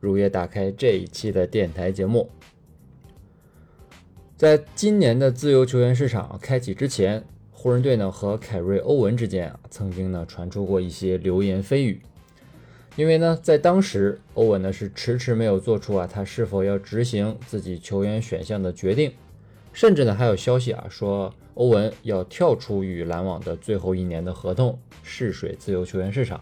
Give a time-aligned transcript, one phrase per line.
[0.00, 2.28] 如约打开这一期的电台节目。
[4.36, 7.22] 在今年的自由球员市场开启之前，
[7.52, 12.00] 湖人队呢和凯瑞·欧文之间啊，曾经呢传出过一些流言蜚语。
[12.96, 19.12] 因为呢，在当时，欧文呢是迟迟没有做出啊他是否要执行自己球员选项的决定，
[19.72, 24.78] 甚至呢还有消息啊说欧文要跳出与篮网的最后一年的合同。
[25.02, 26.40] 试水自由球员市场，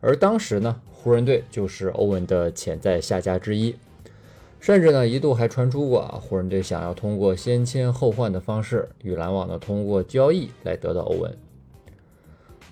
[0.00, 3.74] 而当时呢，湖人队就是欧文的潜在下家之一，
[4.58, 11.36] 甚至呢一度还传出过啊，湖人队想要通过先签后换的方式与篮网呢通过交易来得到欧文，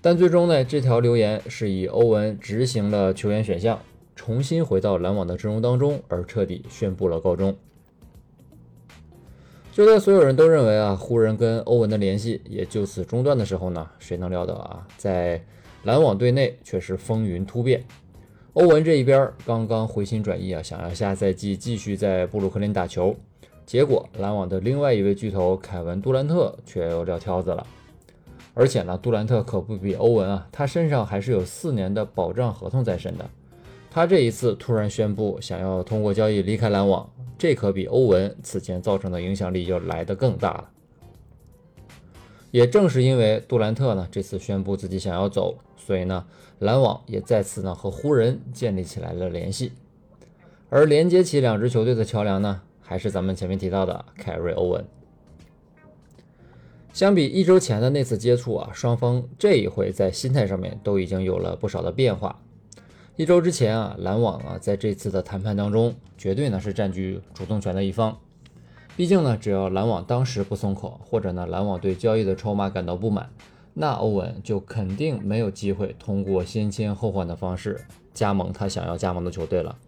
[0.00, 3.80] 但最终呢这条留言是以欧文执行了球员选项，
[4.16, 7.56] 重新回到篮网的阵容当中而彻底宣布了告终。
[9.70, 15.44] 就在所有人都认为啊，湖人跟欧文的联系也就此中断的时候呢，谁能料到啊，在
[15.84, 17.82] 篮网队内却是风云突变。
[18.54, 23.14] 欧文这一边刚刚回心转意啊，想要下赛季继续在布鲁克林打球，
[23.64, 27.64] 结果篮网的另外一位巨头凯文杜兰特却又撂挑子了。
[28.54, 33.24] 而且呢，杜兰特可不比欧文啊，他身上还是有四年的保障合同在身的。
[33.88, 40.70] 他这一次突然宣布想要通过交易离开篮网，这可比欧文此前造成的影响力要来得更大了。
[42.50, 45.56] 也正是因为杜兰特呢这次宣布自己想要走，
[45.88, 46.26] 所以呢
[46.58, 49.72] 篮网也再次呢和湖人建立起来了联系。
[50.68, 54.84] 而连接起两支球队的桥梁呢，还是咱们前面提到的凯瑞·欧文。
[56.92, 62.38] 相比一周前的那次接触啊，双方这一回在心态上面都已经有了不少的变化。
[63.16, 68.18] 一周之前啊，篮网啊在这次的谈判当中，绝对呢是占据主动权的一方。
[68.94, 73.30] 毕竟呢，只要篮网当时不松口，或者呢篮网对交易的筹码感到不满，
[73.80, 77.80] 那欧文就肯定没有机会通过先签后换的方式
[78.12, 79.78] 加盟他想要加盟的球队了。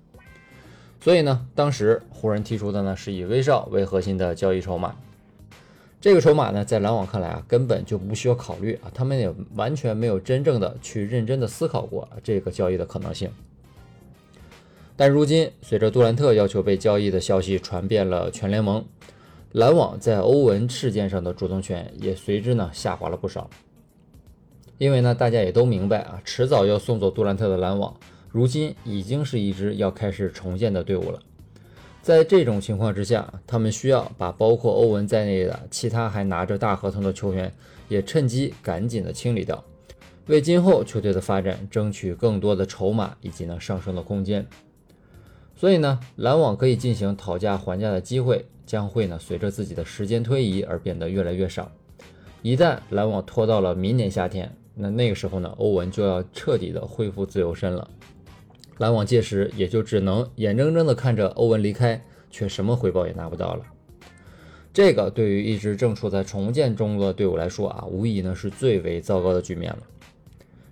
[1.01, 4.95] 所以呢，当时湖人提出的呢是以威少为核心的交易筹码。
[6.01, 13.29] 这个筹码呢，在篮网看来啊，根本就不需要考虑啊，他们也完全没有真正的去认真的思考过这个交易的可能性。
[14.97, 18.85] 但如今，随着杜兰特要求被交易的消息传遍了全联盟，
[19.53, 23.51] 篮网在欧文事件上的主动权也随之呢下滑了不少。
[24.81, 27.95] 因为呢，大家也都明白啊，迟早要送走杜兰特的篮网，
[28.31, 31.21] 如今已经是一支要开始重建的队伍了。
[32.01, 37.53] 在这种情况之下，他们需要把包括欧文在内的其他还拿着大合同的球员
[37.91, 39.63] 也趁机赶紧的清理掉，
[40.29, 44.47] 为今后球队的发展争取更多的筹码以及呢上升的空间。
[45.55, 51.71] 所以呢，篮网可以进行讨价还价的机会将会呢随着自己的时间推移而变得越来越少。
[52.41, 57.89] 一旦篮网拖到了明年夏天，那那个时候呢，欧文就要彻底的恢复自由身了。
[58.79, 63.65] 篮网届时也就只能眼睁睁的看着欧文离开，却什么回报也拿不到了。
[64.73, 69.79] 这个对于一支正处在重建中的队伍来说啊，无疑呢是最为糟糕的局面了。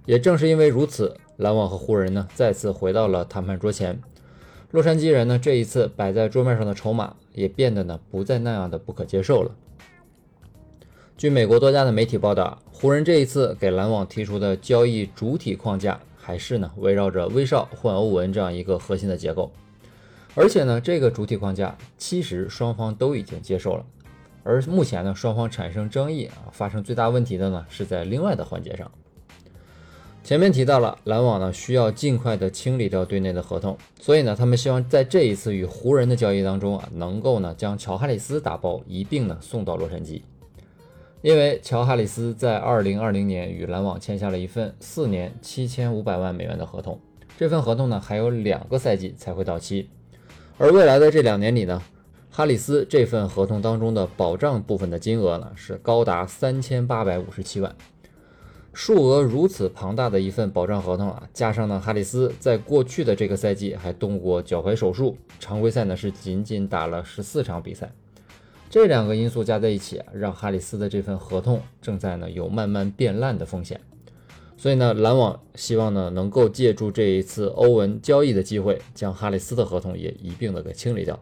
[0.07, 4.01] 也正是因为如此，篮网和湖人呢再次回到了谈判桌前。
[4.71, 9.51] 洛杉矶人呢这一次摆在桌面上的筹码也变得呢不再那样的不可接受了。
[11.19, 15.99] 据美国多家的媒体报道，湖人这一次给篮网提出的交易主体框架。
[16.17, 19.51] 还是呢，围绕着威少换欧文这样一个核心的结构，
[20.37, 23.85] 而且呢，这个主体框架其实双方都已经接受了。
[24.45, 28.89] 而目前呢，双方产生争议啊，发生最大问题的呢，是在另外的环节上。
[30.23, 40.21] 前面提到了，篮网呢需要尽快的清理掉队内的合同，所以呢，他们希望在这一次与湖人的交易当中啊，能够呢将乔哈里斯打包一并呢送到洛杉矶。
[41.21, 47.01] 因为乔哈里斯在二零二零年与篮网签下了一份四年七千五百万美元的合同，
[47.37, 49.89] 这份合同呢还有两个赛季才会到期，
[50.59, 51.83] 而未来的这两年里呢，
[52.31, 57.75] 哈里斯这份合同当中的保障部分的金额呢是高达三千八百五十七万，
[58.73, 67.91] 数额如此庞大的一份保障合同啊，加上呢哈里斯在过去的这个赛季还动过脚踝手术，常规赛呢是仅仅打了十四场比赛。
[68.71, 73.81] 这两个因素加在一起，让哈里斯的这份合同正在呢有慢慢变烂的风险。
[74.59, 81.19] 所以呢，篮网希望呢能够借助这一次欧文交易的机会，将哈里斯的合同也一并的给清理掉。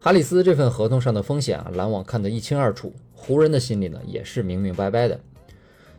[0.00, 5.20] 哈里斯这份合同上的风险啊，篮网看得一清二楚，湖人的心里呢也是明明白白的。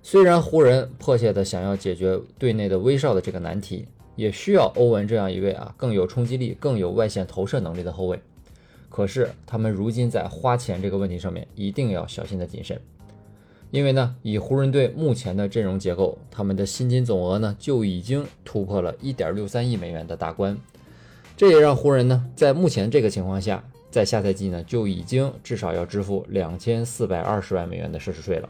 [0.01, 3.87] 虽然湖人迫切的想要解决队内的威少的这个难题，
[4.17, 8.19] 也需要欧文这样一位啊更有冲击力、更有外线投射能力的后卫，
[8.95, 12.79] 可是他们如今在花钱这个问题上面一定要小心的谨慎，
[13.71, 20.55] 因为呢，以湖人队目前的阵容结构，他们的薪金总额呢就已经突破了一点六三亿美元的大关，
[21.35, 23.63] 这也让湖人呢在目前这个情况下。
[23.89, 28.49] 在下赛季呢，就已经至少要支付两千四百二十万美元的奢侈税了。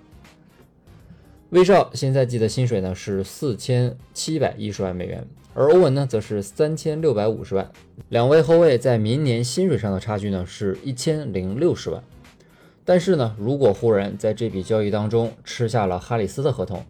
[1.53, 5.23] 威少新赛季的薪水呢是四千七百一十万美元，
[5.53, 7.71] 而欧文呢则是三千六百五十万。
[8.09, 12.03] 两位后卫在明年薪水上的差距呢是一千零六十万。
[12.83, 16.83] 但是呢，如果湖人在这笔交易当中吃下了哈里斯的合同，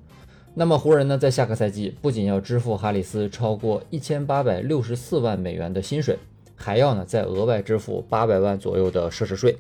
[0.54, 6.18] 那么湖人呢在下个赛季不仅要支付哈里斯超过一千八百六十四万美元的薪水。
[6.56, 9.58] 还要呢再额外支付八百万左右的奢侈税，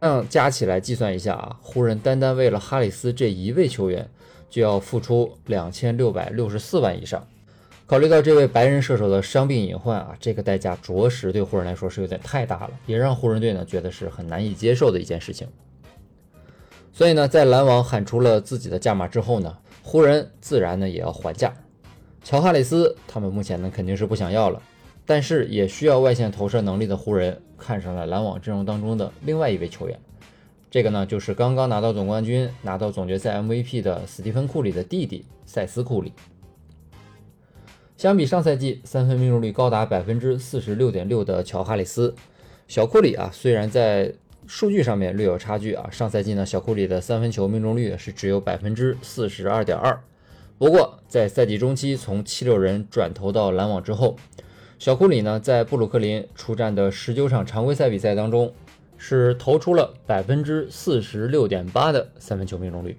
[0.00, 4.10] 这样加起来计算一下啊，湖人单单为了哈里斯这一位球员
[4.50, 7.26] 就要付出两千六百六十四万以上。
[7.86, 15.48] 考虑到这位白人射手的伤病隐患啊，这个代价着实对湖人来说是有点太大了，也让湖人队呢觉得是很难以接受的一件事情。
[16.92, 21.52] 所以呢，在篮网喊出了自己的价码之后呢，湖人自然呢也要还价。
[22.22, 24.60] 乔哈里斯他们目前呢肯定是不想要了。
[25.06, 29.98] 但是也需要外线投射能力的湖人看上了篮网阵容当中的另外一位球员，
[30.70, 36.12] 这个呢就是刚刚拿到总冠军、拿到总决赛 MVP 的斯蒂芬库里的弟弟塞斯库里。
[37.96, 42.14] 相比上赛季三分命中率高达百分之四十六点六的乔哈里斯，
[42.68, 44.14] 小库里啊虽然在
[44.46, 50.00] 数据上面略有差距啊，上赛季呢小库里的三分球命中率是只有百分之四十二点二，
[50.56, 54.16] 不过在赛季中期从七六人转投到篮网之后。
[54.78, 58.50] 小库里呢，在布鲁克林出战的十九场常规赛比赛当中，
[59.02, 62.98] 是投出了百分之四十六点八的三分球命中率，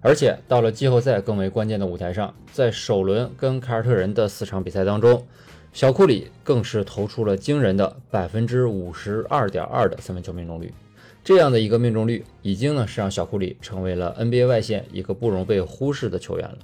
[0.00, 5.24] 而且到了季后赛更为关键的舞台上，在首轮跟凯尔特人的四场比赛当中，
[5.72, 10.74] 小库里更是投出了惊人的百分之五十二点二的三分球命中率。
[11.22, 16.58] 这样的一个命中率，已经呢是让小库里成为了 NBA 外线一个不容被忽视的球员了。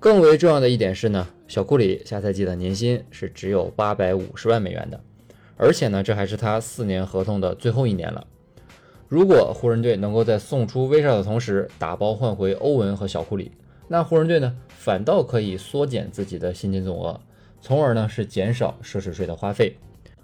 [0.00, 4.98] 更为重要的一点是呢，小库里下赛季的年薪是只有八百五十万美元的，
[5.56, 8.26] 而且呢，这还是他四年合同的最后一年了。
[9.08, 13.52] 如果湖人队能够在送出威少的同时打包换回欧文和小库里，
[13.88, 17.20] 那湖人队呢反倒可以缩减自己的薪金总额，
[17.60, 19.76] 从而呢是减少奢侈税的花费，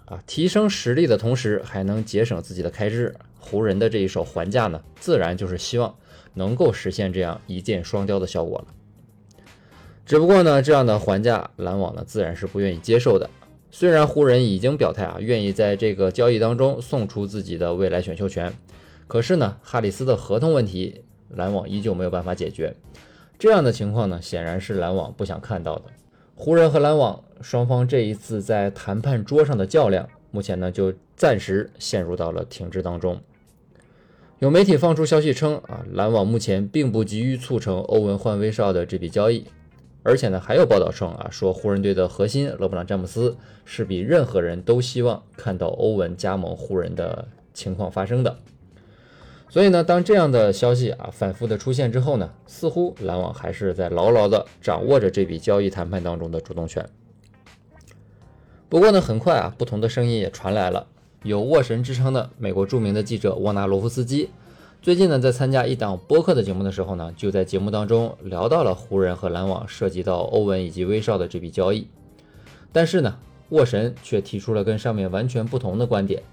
[0.05, 3.15] 啊，提升实力的同时还能节省自己的开支。
[3.37, 5.95] 湖人的这一手还价呢，自然就是希望
[6.33, 8.65] 能够实现这样一箭双雕的效果了。
[10.05, 13.29] 只不过呢，这样的还价，篮网呢自然是不愿意接受的。
[13.71, 18.51] 虽然湖人已经表态啊，愿意在这个交易当中送出自己的未来选秀权，
[19.07, 22.75] 可是呢，哈里斯的合同问题，篮网依旧没有办法解决。
[23.37, 25.83] 这样的情况呢，显然是篮网不想看到的。
[26.35, 33.21] 湖人和篮网双方这一次在谈判桌上的较量，目前呢就暂时陷入到了停滞当中。
[34.39, 39.45] 有媒体放出消息称啊，篮网目前并不急于促成欧文换威少的这笔交易。
[40.01, 48.37] 而且呢，还有报道称啊，说湖人队的核心勒布朗詹姆斯是比任何人都希望看到欧文加盟湖人的情况发生的。
[49.49, 56.87] 所以呢，当这样的消息啊反复的出现之后呢，似乎篮网还是在牢牢的掌握着这笔交易谈判当中的主动权。
[58.69, 60.87] 不过呢，很快啊，不同的声音也传来了，
[61.23, 64.29] 有“沃神”之称的美国著名的记者沃纳罗夫斯基。
[64.81, 71.85] 最近呢，在参加一档播客的节目的时候呢，就在节目当中聊到了湖人和篮网涉及到欧文以及威少的这笔交易。
[72.71, 73.13] 但是呢，
[73.49, 76.23] 沃神却提出了跟上面完全不同的观点。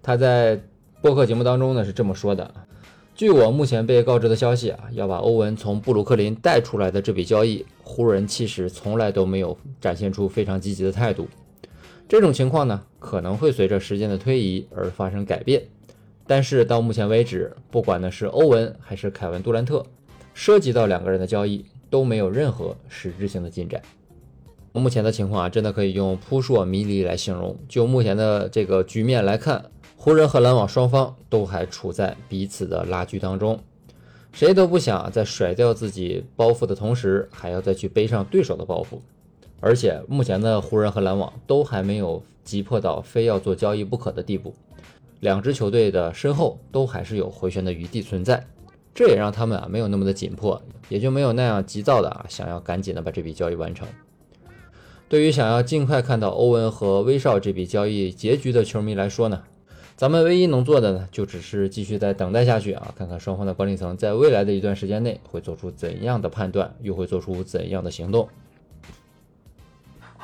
[0.00, 0.60] 他在
[1.02, 2.54] 播客节目当中呢是这么说的：，
[3.16, 11.26] 据我目前被告知的消息啊，要把欧文从布鲁克林带出来的这笔交易，湖人其实从来都没有展现出非常积极的态度。
[12.08, 15.64] 这种情况呢，可能会随着时间的推移而发生改变。
[16.26, 19.84] 但是到目前为止，不管呢是欧文还是凯文杜兰特，
[20.34, 23.80] 涉及到两个人的交易都没有任何实质性的进展。
[24.72, 27.56] 目前的情况啊，真的可以用扑朔迷离来形容。
[27.68, 33.58] 就目前的这个局面来看，湖人和篮网双方都还处在彼此的拉锯当中，
[34.32, 38.98] 谁都不想在甩掉自己包袱的同时，还要再去背上对手的包袱。
[39.60, 44.52] 而且目前的湖人和篮网都还没有急迫到非要做交易不可的地步。
[45.20, 48.46] 两支球队的身后都还是有回旋的余地存在，
[48.94, 53.86] 这也让他们啊没有那么的紧迫，也就没有那样急躁的啊想要赶紧的把这笔交易完成。
[55.08, 59.44] 对于想要尽快看到欧文和威少这笔交易结局的球迷来说呢，
[59.96, 68.28] 咱们唯一能做的呢，就只是继续再等待下去啊，看看双方的管理层在未来的一段时间内会做出怎样的判断，又会做出怎样的行动。